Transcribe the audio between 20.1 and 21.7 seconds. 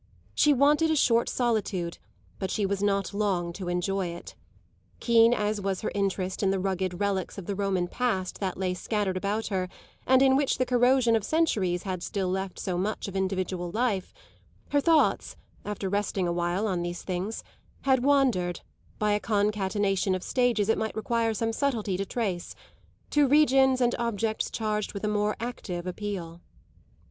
of stages it might require some